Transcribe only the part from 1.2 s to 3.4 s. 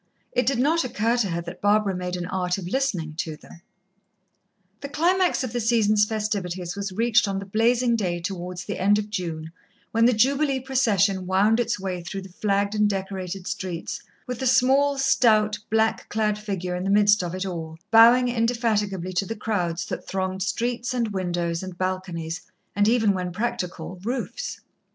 her that Barbara made an art of listening to